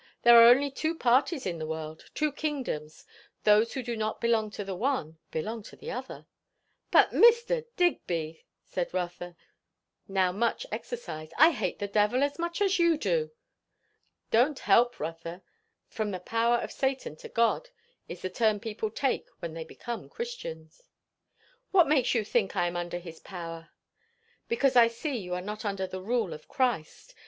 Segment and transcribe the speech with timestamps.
[0.23, 3.05] There are only two parties in the world; two kingdoms;
[3.43, 6.25] those who do not belong to the one, belong to the other."
[6.89, 7.65] "But Mr.
[7.77, 9.35] Digby," said Rotha,
[10.07, 13.29] now much exercised, "I hate the devil as much as you do."
[14.31, 15.43] "Don't help, Rotha.
[15.87, 17.69] 'From the power of Satan to God,'
[18.07, 20.81] is the turn people take when they become Christians."
[21.69, 23.69] "What makes you think I am under his power?"
[24.47, 27.13] "Because I see you are not under the rule of Christ.